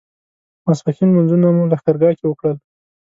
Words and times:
ماسپښین 0.65 1.09
لمونځونه 1.09 1.47
مو 1.55 1.63
لښکرګاه 1.71 2.13
کې 2.17 2.25
وکړل. 2.27 2.57